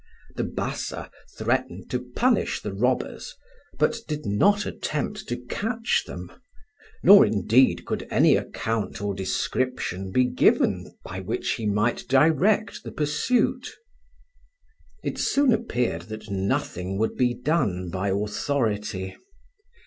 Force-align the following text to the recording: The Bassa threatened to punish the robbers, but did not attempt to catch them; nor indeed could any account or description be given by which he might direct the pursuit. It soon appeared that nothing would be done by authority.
The 0.35 0.43
Bassa 0.43 1.11
threatened 1.37 1.91
to 1.91 1.99
punish 2.15 2.59
the 2.59 2.73
robbers, 2.73 3.35
but 3.77 3.97
did 4.07 4.25
not 4.25 4.65
attempt 4.65 5.27
to 5.29 5.37
catch 5.45 6.05
them; 6.07 6.31
nor 7.03 7.23
indeed 7.23 7.85
could 7.85 8.07
any 8.09 8.35
account 8.35 8.99
or 8.99 9.13
description 9.13 10.11
be 10.11 10.25
given 10.25 10.97
by 11.03 11.19
which 11.19 11.51
he 11.51 11.67
might 11.67 12.07
direct 12.07 12.83
the 12.83 12.91
pursuit. 12.91 13.75
It 15.03 15.19
soon 15.19 15.53
appeared 15.53 16.09
that 16.09 16.31
nothing 16.31 16.97
would 16.97 17.15
be 17.15 17.35
done 17.35 17.91
by 17.91 18.09
authority. 18.09 19.15